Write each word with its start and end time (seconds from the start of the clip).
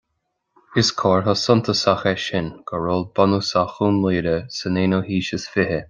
Is 0.83 0.87
comhartha 1.01 1.33
suntasach 1.41 2.05
é 2.13 2.17
sin 2.23 2.49
de 2.71 2.77
ról 2.85 3.05
bunúsach 3.19 3.77
Dhún 3.81 4.01
Laoghaire 4.07 4.37
san 4.59 4.81
aonú 4.85 5.05
haois 5.11 5.33
is 5.39 5.47
fiche 5.55 5.79